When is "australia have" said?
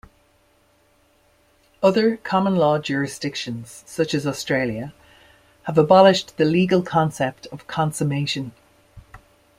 4.25-5.77